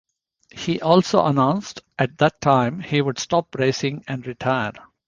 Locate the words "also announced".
0.81-1.81